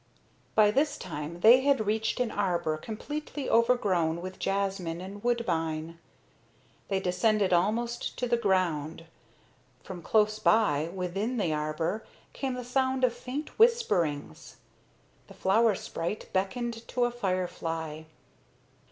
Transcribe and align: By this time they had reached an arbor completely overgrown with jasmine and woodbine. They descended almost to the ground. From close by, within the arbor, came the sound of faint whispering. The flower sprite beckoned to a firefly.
By 0.55 0.71
this 0.71 0.97
time 0.97 1.41
they 1.41 1.61
had 1.61 1.85
reached 1.85 2.19
an 2.19 2.31
arbor 2.31 2.75
completely 2.75 3.47
overgrown 3.47 4.19
with 4.19 4.39
jasmine 4.39 4.99
and 4.99 5.23
woodbine. 5.23 5.99
They 6.87 6.99
descended 6.99 7.53
almost 7.53 8.17
to 8.17 8.27
the 8.27 8.35
ground. 8.35 9.05
From 9.83 10.01
close 10.01 10.39
by, 10.39 10.89
within 10.91 11.37
the 11.37 11.53
arbor, 11.53 12.03
came 12.33 12.55
the 12.55 12.65
sound 12.65 13.03
of 13.03 13.13
faint 13.13 13.49
whispering. 13.59 14.35
The 15.27 15.35
flower 15.35 15.75
sprite 15.75 16.33
beckoned 16.33 16.87
to 16.87 17.05
a 17.05 17.11
firefly. 17.11 18.05